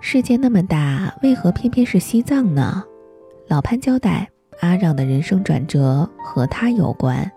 [0.00, 2.82] 世界那么大，为何偏偏是西藏呢？
[3.48, 4.28] 老潘交代，
[4.60, 7.30] 阿让的人生转折和他有关。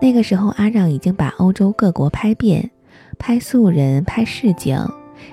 [0.00, 2.70] 那个时候，阿让已经把欧洲各国拍遍，
[3.18, 4.78] 拍素人，拍市井，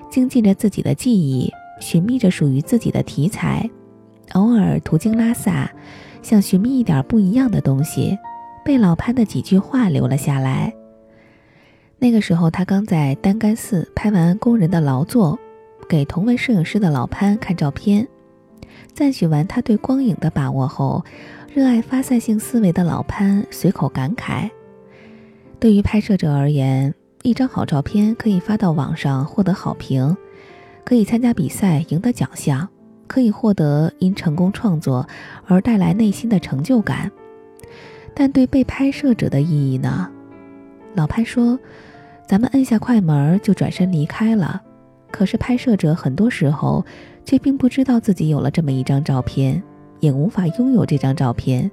[0.09, 3.67] 精进着自己的技艺，寻觅着属于自己的题材。
[4.33, 5.71] 偶尔途经拉萨，
[6.21, 8.17] 想寻觅一点不一样的东西，
[8.63, 10.73] 被老潘的几句话留了下来。
[11.97, 15.39] 那个时候，他刚在丹干寺拍完工人的劳作。
[15.88, 18.07] 给同为摄影师的老潘看照片，
[18.93, 21.03] 赞许完他对光影的把握后，
[21.53, 24.49] 热爱发散性思维的老潘随口感慨
[25.59, 26.93] ：“对于拍摄者而言，
[27.23, 30.16] 一张好照片可以发到网上获得好评，
[30.84, 32.67] 可以参加比赛赢得奖项，
[33.07, 35.07] 可以获得因成功创作
[35.45, 37.12] 而带来内心的成就感。
[38.13, 40.09] 但对被拍摄者的意义呢？”
[40.95, 41.59] 老潘说
[42.27, 44.62] ：“咱们摁下快门就转身离开了。”
[45.16, 46.86] 可是拍摄者很多时候
[47.24, 49.63] 却并不知道自己有了这么一张照片，
[50.02, 51.72] 也无法拥有这张照片。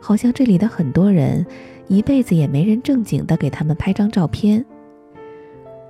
[0.00, 1.44] 好像这里的很多人
[1.88, 4.64] 一辈子也没人正经的给他们拍张照片。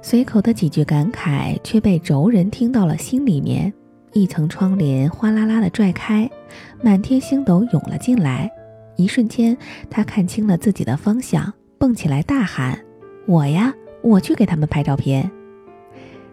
[0.01, 3.71] 随口的几句感慨却被轴人听到了心里面，
[4.15, 6.31] 一层窗帘哗啦啦的拽开，
[6.83, 8.51] 满天星斗涌了进来。
[8.97, 9.55] 一瞬间，
[9.91, 12.79] 他看清了自己的方向，蹦起来大喊
[13.29, 15.31] ：“我呀，我去给他们拍照片。”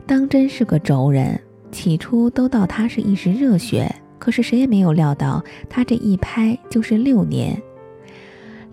[0.10, 1.40] 当真是个轴人，
[1.72, 7.62] 起初都道他是一时热血，可是谁也没有料到，他这一拍就是六年。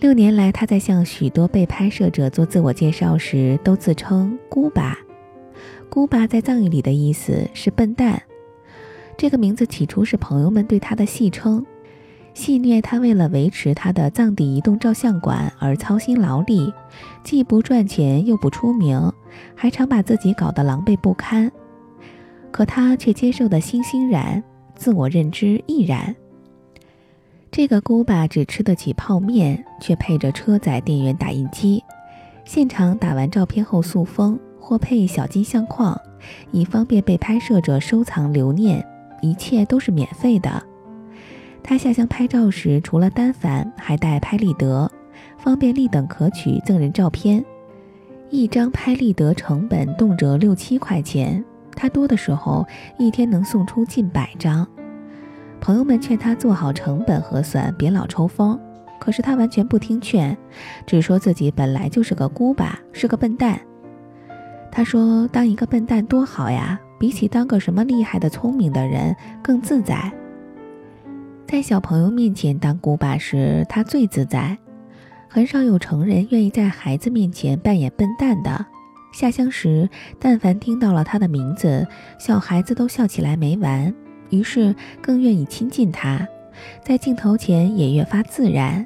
[0.00, 4.96] 六年来，他在向许多被拍摄者做自我介绍时，都自称“姑巴”。
[5.90, 8.22] 姑巴在藏语里的意思是笨蛋。
[9.18, 11.62] 这个名字起初是朋友们对他的戏称，
[12.36, 16.70] 戏谑他为了维持他的藏地移动照相馆而操心劳力，
[17.24, 19.10] 既不赚钱又不出名。
[19.54, 21.50] 还常把自己搞得狼狈不堪，
[22.50, 26.14] 可他却接受的欣欣然，自我认知亦然。
[27.50, 31.82] 这个姑巴只吃得起泡面，却配着车载电源打印机，
[32.44, 35.98] 现场打完照片后塑封或配小金相框，
[36.52, 38.86] 以方便被拍摄者收藏留念。
[39.22, 40.62] 一切都是免费的。
[41.68, 44.88] 他下乡拍照时，除了单反，还带拍立得，
[45.36, 47.44] 方便立等可取赠人照片。
[48.30, 51.44] 一张拍立得成本动辄六七块钱，
[51.74, 52.64] 他多的时候
[52.98, 54.64] 一天能送出近百张。
[55.60, 58.56] 朋友们劝他做好成本核算，别老抽风，
[59.00, 60.38] 可是他完全不听劝，
[60.86, 63.60] 只说自己本来就是个孤巴，是个笨蛋。
[64.70, 70.12] 他说：“当一个笨蛋多好呀，比起当个什么厉害的聪明的人更自在。”
[71.46, 74.58] 在小朋友面前当孤巴时，他最自在。
[75.28, 78.66] 很少有成人愿意在孩子面前扮演笨蛋的。
[79.12, 81.86] 下乡时，但凡听到了他的名字，
[82.18, 83.94] 小孩子都笑起来没完，
[84.30, 86.26] 于是更愿意亲近他，
[86.82, 88.84] 在镜头前也越发自然。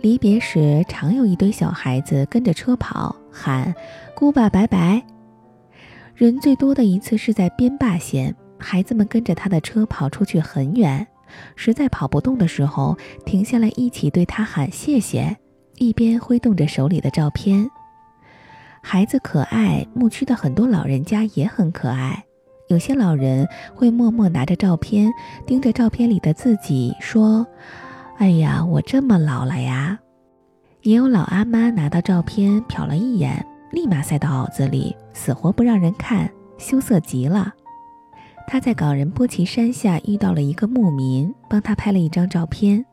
[0.00, 3.72] 离别时，常有一堆小孩子跟着车跑，喊
[4.16, 5.00] “姑爸拜拜”。
[6.16, 11.06] 人最多的一次是在边坝县，孩子们跟着他的车跑出去很远。
[11.56, 15.36] 实在跑不动的时候，停下来一起对他喊谢谢，
[15.76, 17.68] 一边挥动着手里的照片。
[18.82, 22.24] 孩子可爱，牧区的很多老人家也很可爱。
[22.68, 25.12] 有些老人会默默拿着照片，
[25.46, 27.46] 盯着照片里的自己，说
[28.18, 29.98] ：“哎呀，我这么老了呀。”
[30.82, 36.28] 也有老阿妈拿到照片，瞟了一眼，立马塞到袄子里，死活不让人看，
[36.58, 37.52] 羞涩极了。
[38.46, 42.84] 他在冈仁波齐山下遇到了一个牧民，帮他拍了一张照片。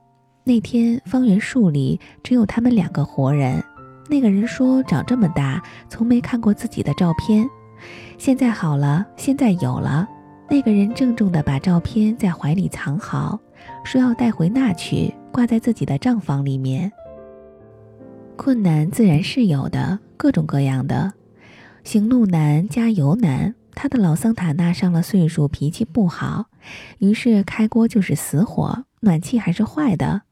[0.43, 3.63] 那天方圆数里只有他们两个活人。
[4.09, 7.47] 那个人说：“长这么大，从没看过自己的照片。
[8.17, 10.07] 现在好了，现在有了。”
[10.49, 13.39] 那个人郑重地把照片在怀里藏好，
[13.83, 16.91] 说要带回那去，挂在自己的账房里面。
[18.35, 21.13] 困难自然是有的，各种各样的，
[21.83, 23.53] 行路难，加油难。
[23.81, 26.47] 他的老桑塔纳上了岁数，脾气不好，
[26.97, 30.23] 于是开锅就是死火，暖气还是坏的。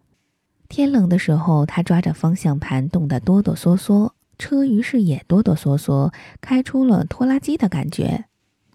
[0.68, 6.12] 天冷的时候，他抓着方向盘冻得哆哆嗦嗦，车于是也哆哆嗦嗦，
[6.42, 8.26] 开出了拖拉机的感觉。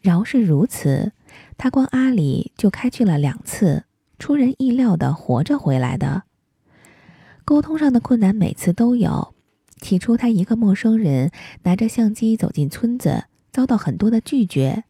[0.01, 1.13] 饶是如此，
[1.59, 3.85] 他光阿里就开去了两次，
[4.19, 6.23] 出人意料的活着回来的。
[7.45, 9.35] 沟通上的困难每次都有。
[9.83, 11.31] 起初，他一个陌生人
[11.65, 13.25] 拿着相机走进村子。
[13.53, 14.85] 遭到很多的拒绝，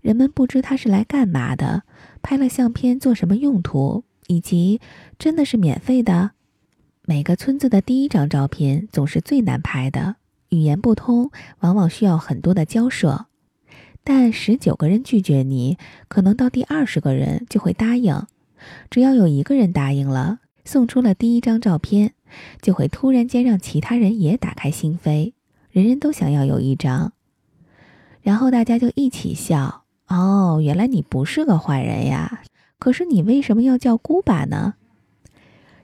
[0.00, 1.82] 人们不知他是来干嘛的，
[2.22, 4.80] 拍了相片做什么用途，以及
[5.18, 6.30] 真的是免费的。
[7.04, 10.16] 每个村子的第一张照片总是最难拍的，
[10.50, 11.30] 语言不通，
[11.60, 13.26] 往往需要很多的交涉。
[14.04, 18.26] 但十九个人拒绝你，可能到第二十个人就会答应。
[18.90, 22.12] 只要有一个人答应了，送出了第一张照片，
[22.62, 25.32] 就会突然间让其他人也打开心扉，
[25.70, 27.12] 人人都想要有一张。
[28.28, 29.84] 然后大家就一起笑。
[30.08, 32.42] 哦，原来你不是个坏人呀！
[32.78, 34.74] 可是你为什么要叫姑爸呢？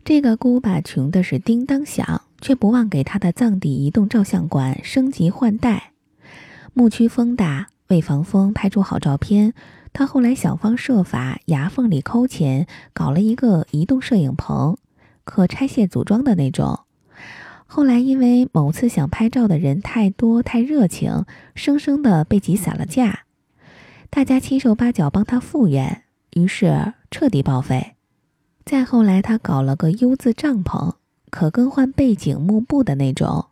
[0.05, 5.93] 这个姑爸穷的是叮当响，却不忘给他的藏地移动照相馆升级换代。
[6.75, 7.69] 牧区风大。
[7.89, 9.55] 为防风拍出好照片，
[9.95, 14.77] 他后来想方设法牙缝里抠钱，搞了一个移动摄影棚，
[15.25, 16.81] 可拆卸组装的那种。
[17.67, 21.25] 后来因为某次想拍照的人太多太热情，
[21.55, 23.21] 生生的被挤散了架，
[24.11, 27.95] 大家七手八脚帮他复原，于是彻底报废。
[28.65, 30.95] 再后来他搞了个 U 字帐篷，
[31.31, 33.47] 可更换背景幕布的那种。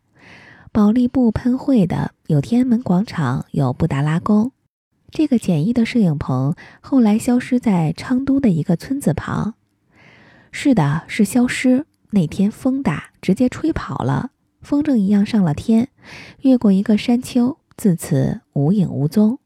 [0.70, 4.52] 保利布喷绘的，有天安门广场，有布达拉宫。
[5.10, 9.54] 这个简易的摄影棚后来消失在昌都的一个村子旁。
[10.50, 11.84] 是的，是消失。
[12.12, 14.30] 那天风大，直接吹跑了，
[14.60, 15.88] 风筝一样上了天，
[16.40, 19.38] 越过一个山丘，自此无影无踪。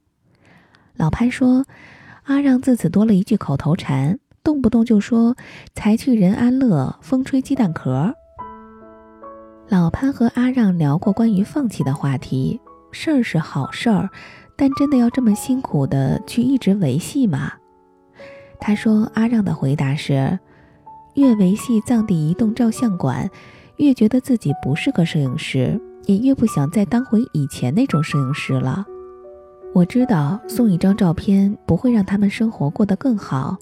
[0.94, 1.67] 老潘说，
[2.25, 5.37] 阿让自此多了一句口头禅，动不动就说
[5.76, 8.14] “财去人安乐，风吹鸡蛋壳”。
[9.69, 12.58] 老潘和阿让聊过关于放弃的话题，
[12.93, 14.08] 事儿是好事儿，
[14.56, 17.52] 但真的要这么辛苦的去一直维系吗？
[18.58, 20.38] 他说，阿让的回答是：
[21.14, 23.28] 越维系藏地移动照相馆，
[23.76, 28.84] 越觉得自己不是个摄影师，也越不想再当回以前那种摄影师了。
[29.75, 33.56] 我知道送一张照片不会让他们生活过得更好，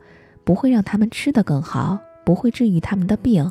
[0.45, 3.51] 不会让他们吃得更好，不会治愈他们的病。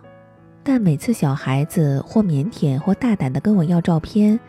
[0.63, 4.39] 但每次小孩子或腼腆或大胆地跟我要照片，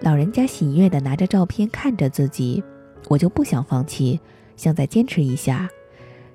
[0.00, 2.62] 老人家喜悦地拿着照片看着自己，
[3.08, 4.20] 我就不想放弃，
[4.54, 5.66] 想再坚持一下，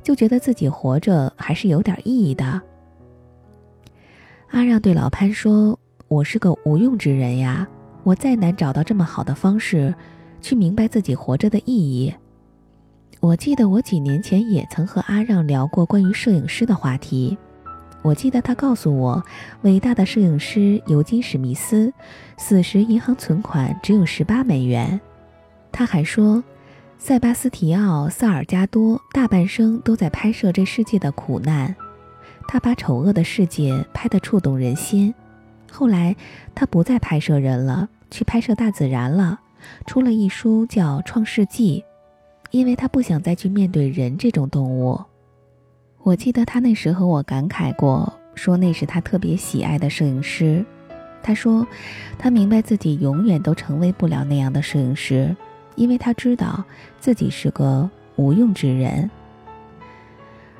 [0.01, 2.59] 就觉得自己活着还是有点意义的。
[4.51, 5.77] 阿让对老潘说
[6.07, 7.67] ：“我是个无用之人呀，
[8.03, 9.93] 我再难找到这么好的方式，
[10.41, 12.13] 去明白自己活着的意义。”
[13.19, 17.37] 我记得我几年前也曾和阿让聊过关于摄影师的话题。
[18.03, 19.21] 我记得他告诉我，
[19.63, 21.91] 伟大的摄影师尤金·史密斯
[22.37, 25.01] 死时银行存款只有十八美元。
[25.71, 26.41] 他还说，
[26.99, 31.75] 塞巴斯提奥·萨尔加多大半生都在拍摄这世界的苦难，
[32.47, 35.13] 他把丑恶的世界拍得触动人心。
[35.69, 36.15] 后来
[36.55, 39.39] 他不再拍摄人了，去拍摄大自然了，
[39.85, 41.81] 出了一书叫《创世纪》，
[42.51, 44.99] 因为他不想再去面对人这种动物。
[46.03, 50.65] 我记得他那时和我感慨过，说那是他特别喜爱的摄影师。
[51.21, 51.67] 他说，
[52.17, 55.35] 他明白自己永远都成为不了那样的摄影师，
[55.75, 56.63] 因为他知道
[57.01, 59.11] 自己是个无用之人。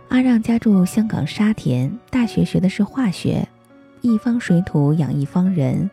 [0.10, 3.48] 阿让家住香港沙田，大学学的是化学。
[4.02, 5.90] 一方水土养一方人，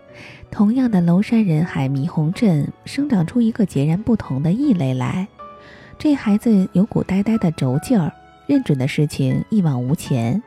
[0.51, 5.27] 同样的娄山人海霓虹镇，生长出一个截然不同的异类来。
[5.99, 8.13] 这孩子有股呆呆的轴劲儿。
[8.47, 10.43] 认准的事情一往无前，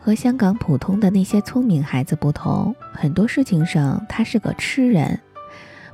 [0.00, 2.74] 和香港普通的那些聪明孩子不同。
[2.92, 5.20] 很多事情上，他是个痴人，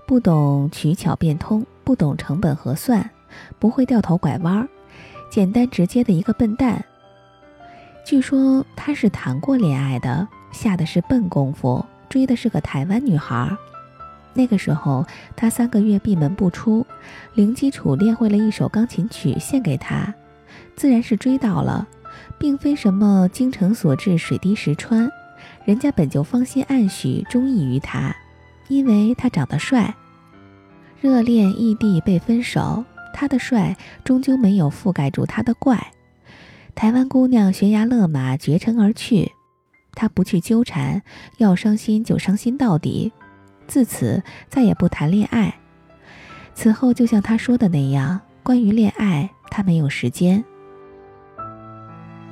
[0.06, 3.10] 不懂取巧变通，不懂成本核算，
[3.58, 4.66] 不会掉头拐弯，
[5.30, 6.82] 简单直接的一个笨蛋。
[8.04, 13.56] 据说他是谈过恋爱的，下的是笨功夫，追的是个台湾女孩。
[14.34, 15.06] 那个时候
[15.36, 16.84] 他三个月闭门不出，
[17.34, 20.12] 零基础练会了一首钢琴曲，献给他。
[20.74, 21.86] 自然是追到了，
[22.38, 25.08] 并非什么精诚所至、水滴石穿，
[25.64, 28.14] 人家本就芳心暗许，中意于他，
[28.68, 29.94] 因为他长得帅。
[31.00, 35.92] 热恋异地被分手，他的帅终究没有覆盖住他的怪。
[36.74, 39.32] 台湾姑娘悬崖勒马，绝尘而去，
[39.92, 41.02] 他不去纠缠，
[41.38, 43.12] 要伤心就伤心到底，
[43.68, 45.54] 自此再也不谈恋爱。
[46.54, 50.42] 此后就像他说的那样，关于恋爱，他没有时间。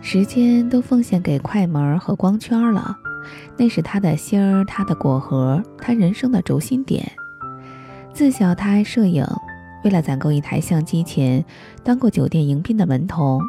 [0.01, 2.97] 时间都奉献给快门和光圈了，
[3.57, 7.13] 那是他的心儿，他的果核，他人生的轴心点。
[8.13, 9.25] 自小他爱摄影，
[9.85, 11.45] 为了攒够一台相机钱，
[11.85, 13.41] 当过酒店迎宾的门童。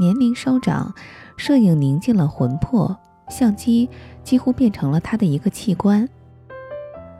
[0.00, 0.94] 年龄稍长，
[1.36, 3.86] 摄影宁静了魂魄，相机
[4.24, 6.08] 几乎变成了他的一个器官。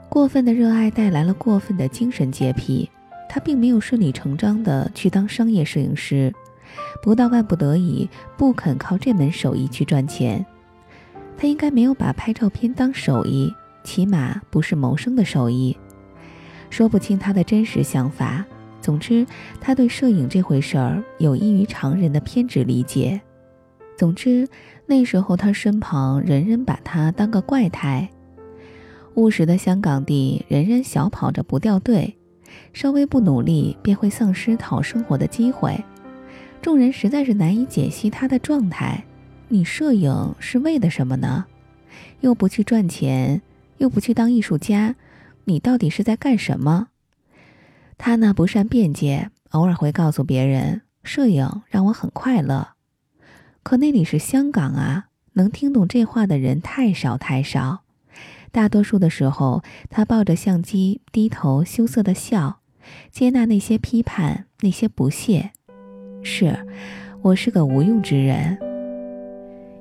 [0.09, 2.89] 过分的热爱带来了过分的精神洁癖，
[3.29, 6.33] 他并没有顺理成章的去当商业摄影师。
[7.03, 10.43] 不到万不得已，不肯靠这门手艺去赚钱。
[11.37, 15.77] 他应该没有把拍照片当手艺，起码不是谋生的手艺。
[16.71, 18.43] 说不清他的真实想法，
[18.81, 19.25] 总之，
[19.59, 23.21] 他对摄影这回事儿有异于常人的偏执理解。
[23.95, 24.47] 总之，
[24.87, 28.09] 那时候他身旁人人把他当个怪胎。
[29.15, 32.17] 务实的香港地，人人小跑着不掉队，
[32.73, 35.81] 稍微不努力便会丧失讨生活的机会。
[36.61, 39.03] 众人实在是难以解析他的状态。
[39.49, 41.45] 你摄影是为的什么呢？
[42.21, 43.41] 又不去赚钱，
[43.77, 44.95] 又不去当艺术家，
[45.43, 46.87] 你到底是在干什么？
[48.03, 52.69] 他呢不善辩解，偶尔会告诉别人，摄影让我很快乐。
[53.61, 57.83] 可那里是香港啊，能听懂这话的人太少太少。
[58.51, 62.61] 大多数的时候，他抱着相机，低头羞涩的笑，
[63.11, 65.51] 接纳那些批判，那些不屑。
[66.23, 66.65] 是，
[67.21, 68.57] 我是个无用之人。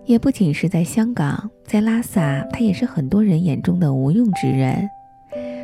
[0.05, 4.87] 也不仅是在香港，在拉萨，他也是很多人眼中的无用之人。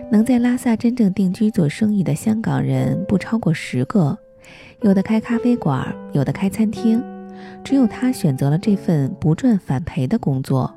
[0.09, 4.17] 能在拉萨真正定居做生意的香港人不超过十个，
[4.83, 7.03] 有的开咖啡馆，有的开餐厅，
[7.65, 10.73] 只有他选择了这份不赚反赔的工作。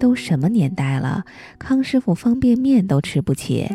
[0.00, 1.24] 都什么年代了，
[1.58, 3.68] 康师傅方便面都吃不起。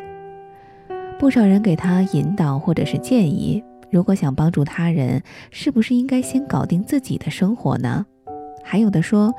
[1.18, 8.06] 不少人给他引导或者是建议：如果想帮助他人，是不是应该先搞定自己的生活呢？
[8.62, 9.34] 还有的说，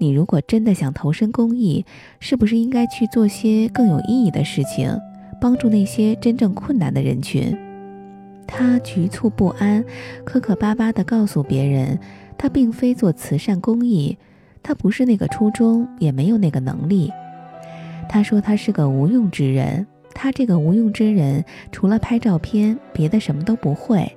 [0.00, 1.84] 你如果真的想投身公益，
[2.20, 4.98] 是不是应该去做些更有意义的事情，
[5.38, 7.54] 帮助那些真正困难的人群？
[8.46, 9.84] 他局促不安，
[10.24, 11.98] 磕磕巴巴地告诉别人，
[12.38, 14.16] 他并非做慈善公益。
[14.62, 17.12] 他不是那个初衷，也没有那个能力。
[18.08, 19.86] 他说他是个无用之人。
[20.14, 24.10] 他这个无用之人，除了拍照片，别的什么都不会。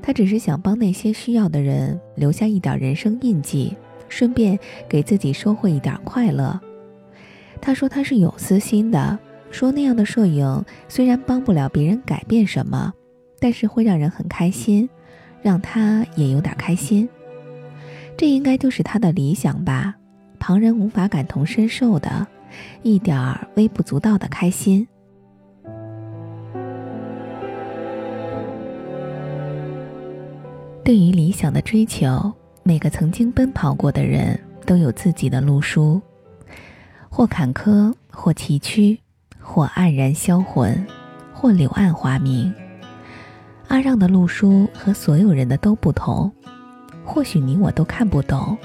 [0.00, 3.76] 他只是想帮那些需要的人留下一点人生印记，
[4.08, 4.58] 顺便
[4.88, 6.58] 给自己收获一点快乐。
[7.60, 9.18] 他说他是有私心的，
[9.50, 12.92] 说那样的摄影虽然帮不了别人改变什么，
[13.38, 14.88] 但是会让人很开心，
[15.42, 17.08] 让他也有点开心。
[18.16, 19.94] 这应该就是他的理想吧，
[20.38, 22.26] 旁人无法感同身受的，
[22.82, 24.86] 一点儿微不足道的开心。
[30.84, 32.32] 对于理想的追求，
[32.66, 36.02] 每个曾经奔跑过的人都有自己的路书，
[37.08, 38.98] 或坎坷，或崎岖，
[39.40, 40.84] 或黯然销魂，
[41.32, 42.52] 或柳暗花明。
[43.68, 46.32] 阿让的路书和所有人的都不同。
[47.04, 48.58] 或许你我都看不懂，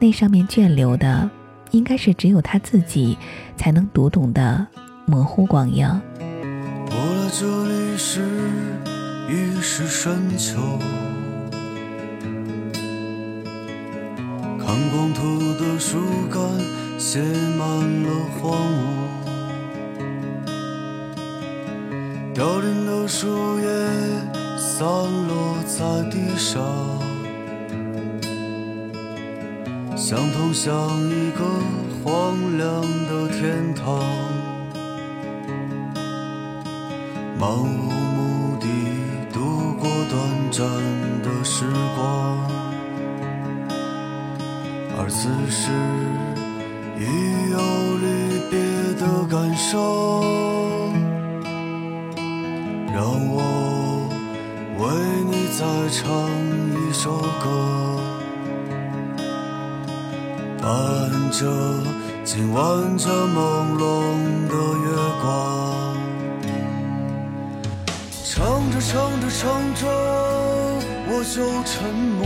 [0.00, 1.30] 那上面卷流的，
[1.70, 3.16] 应该是只有他自己
[3.56, 4.66] 才能读懂的
[5.06, 5.86] 模糊光影。
[6.18, 8.20] 过了这里是
[9.30, 10.58] 已是深秋，
[14.72, 15.98] 看光秃的树
[16.32, 16.40] 干
[16.98, 17.20] 写
[17.58, 17.68] 满
[18.04, 18.08] 了
[18.40, 18.80] 荒芜，
[22.32, 23.66] 凋零的树叶
[24.56, 24.82] 散
[25.28, 26.62] 落在地上。
[29.94, 30.72] 相同像
[31.06, 31.44] 一个
[32.02, 34.02] 荒凉的天堂，
[37.38, 38.66] 漫无目的
[39.34, 40.18] 度过短
[40.50, 40.66] 暂
[41.22, 42.38] 的时光，
[45.04, 45.72] 而此时
[46.96, 47.02] 已
[47.50, 47.58] 有
[47.98, 48.06] 离
[48.48, 48.54] 别
[49.00, 50.22] 的感受，
[52.94, 53.36] 让我
[54.78, 54.82] 为
[55.26, 56.06] 你再唱
[56.78, 57.44] 一首歌。
[60.62, 60.70] 伴
[61.32, 61.50] 着
[62.22, 63.82] 今晚这朦胧
[64.46, 64.54] 的
[64.84, 64.86] 月
[65.20, 65.98] 光，
[68.22, 69.40] 唱着唱着唱
[69.74, 69.82] 着
[71.08, 72.22] 我就沉默，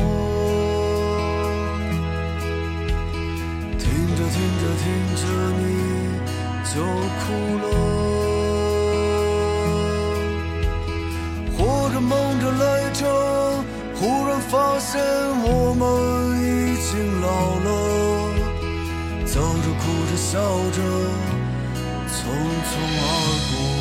[7.21, 7.25] 哭
[7.63, 7.65] 了，
[11.57, 11.59] 或
[11.93, 13.01] 者梦着来着，
[13.95, 15.01] 忽然发现
[15.43, 15.83] 我们
[16.41, 16.45] 已
[16.77, 17.27] 经老
[17.65, 17.69] 了。
[19.27, 20.39] 走着哭着笑
[20.73, 20.79] 着，
[22.09, 22.15] 匆
[22.69, 23.05] 匆而
[23.51, 23.76] 过。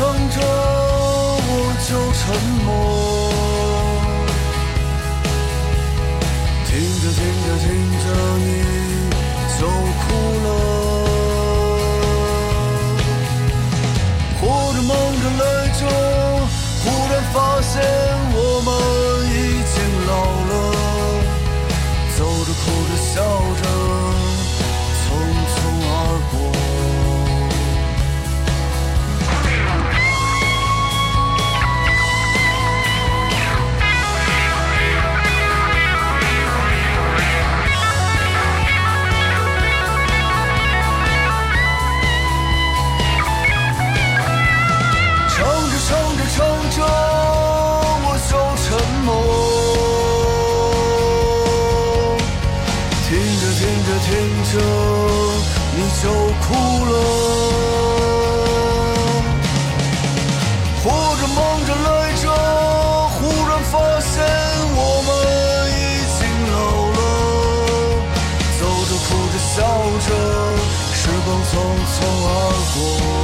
[0.00, 1.52] 唱着唱着，我
[1.86, 2.20] 就沉
[2.64, 2.68] 默。
[6.64, 7.68] 听着听着听
[8.00, 8.04] 着，
[8.38, 8.48] 你
[54.52, 54.58] 着，
[55.76, 56.04] 你就
[56.40, 56.46] 哭
[56.90, 56.92] 了。
[60.82, 60.84] 活
[61.20, 61.88] 着忙着累
[62.20, 62.24] 着，
[63.14, 64.12] 忽然发现
[64.74, 65.08] 我们
[65.70, 65.80] 已
[66.18, 66.54] 经老
[66.96, 66.98] 了。
[68.58, 69.56] 走着哭着笑
[70.06, 70.08] 着，
[70.94, 71.50] 时光匆
[71.86, 72.28] 匆而
[72.74, 73.19] 过。